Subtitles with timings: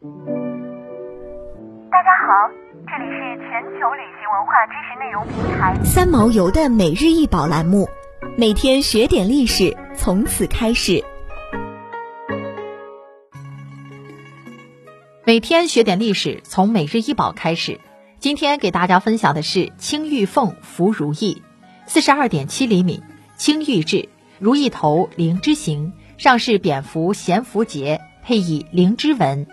[0.00, 0.06] 大
[2.04, 2.30] 家好，
[2.86, 3.18] 这里是
[3.50, 7.88] 全球旅行文化知识内容平台三毛游的每日一宝栏目，
[8.36, 11.02] 每天学点历史，从此开始。
[15.24, 17.80] 每天学点历史，从每日一宝开始。
[18.20, 21.42] 今天给大家分享的是青玉凤服如意，
[21.86, 23.02] 四十二点七厘米，
[23.36, 24.08] 青玉质，
[24.38, 29.48] 如意头，灵芝形，上是蝙蝠衔符节，配以灵芝纹，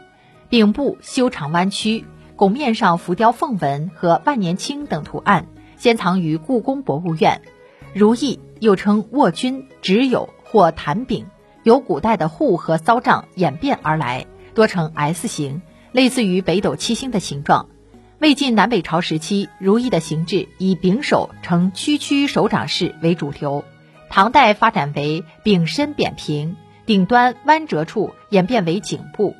[0.49, 2.05] 柄部修长弯曲，
[2.35, 5.47] 拱面上浮雕凤纹和万年青等图案，
[5.77, 7.41] 先藏于故宫博物院。
[7.93, 11.25] 如意又称卧君、执友或弹柄，
[11.63, 14.27] 由古代的户和骚杖演变而来。
[14.53, 15.61] 多呈 S 形，
[15.91, 17.67] 类似于北斗七星的形状。
[18.19, 23.65] 魏晋南北朝时期，如意的形制以柄首呈曲曲手掌式为主流。
[24.09, 29.35] 唐代发展为柄身扁平，顶端弯折处演变为颈部，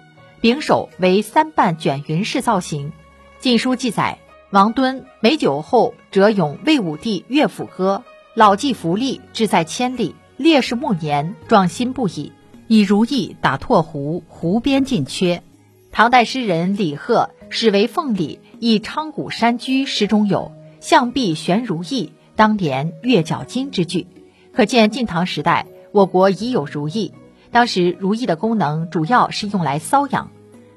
[0.45, 2.90] 柄首为三瓣卷云式造型。
[3.40, 4.20] 《晋书》记载，
[4.52, 8.03] 王敦美酒后折咏魏武帝乐府歌，
[8.36, 12.31] 老骥伏枥，志在千里，烈士暮年，壮心不已。
[12.67, 15.42] 以如意打拓壶，壶边尽缺。
[15.92, 24.06] 唐代诗人李贺《始为凤里以昌谷山居》诗中有“象壁悬如意，当年月角金”之句，
[24.53, 27.16] 可见晋唐时代我国已有如意。
[27.50, 30.30] 当时如意的功能主要是用来搔痒。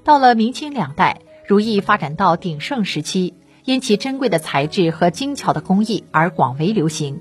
[0.09, 3.35] 到了明清两代，如意发展到鼎盛时期，
[3.67, 7.21] 因其珍贵的材质和精巧的工艺而广为流行。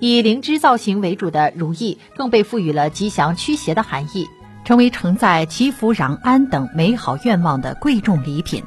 [0.00, 4.26] 以灵芝造型为主的如意，更被赋予了吉祥驱邪的含义，
[4.64, 8.64] 成为承载祈福攘安等美好愿望的贵重礼品。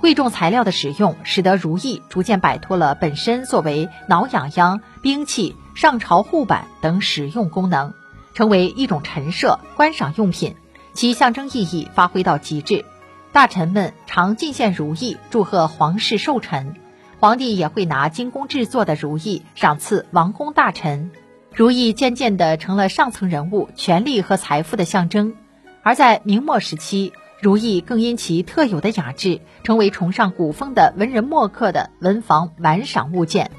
[0.00, 7.92] 贵重材料的使用，使得如意逐渐摆脱了本身作为挠痒痒、兵器、上朝护板等使用功能，
[8.34, 10.54] 成为一种陈设、观赏用品，
[10.94, 12.84] 其象征意义发挥到极致。
[13.32, 16.74] 大臣们常进献如意，祝贺皇室寿辰。
[17.18, 21.10] 皇帝也会拿精工制作的如意赏赐王公大臣，
[21.52, 25.34] 如意渐渐地成了上层人物权力和财富的象征。
[25.82, 33.50] 而在明末时期，如意更因其特有的雅致，成为崇尚古风的文人墨客的文房玩赏物件。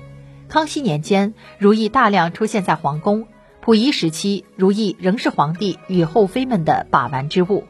[0.47, 3.23] 康熙年间，如意大量出现在皇宫；
[3.65, 7.63] 溥仪时期，如意仍是皇帝与后妃们的把玩之物。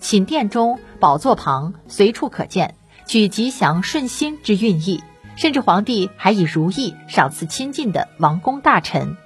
[0.00, 2.74] 寝殿中、宝座旁随处可见，
[3.06, 5.04] 取吉祥顺心之寓意。
[5.36, 9.16] 甚至皇帝还以如意赏赐亲近的王公大臣。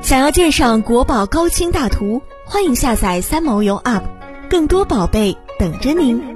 [0.00, 4.02] 想要鉴赏国宝高清大图，欢迎下载三毛游 App，
[4.50, 6.33] 更多宝贝等着您。